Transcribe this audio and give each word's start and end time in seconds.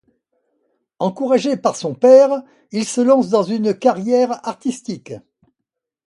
Encouragé 0.97 1.57
par 1.57 1.75
son 1.75 1.93
père, 1.93 2.41
il 2.71 2.85
se 2.85 3.01
lance 3.01 3.29
dans 3.29 3.43
une 3.43 3.77
carrière 3.77 4.31
artistique. 4.47 5.13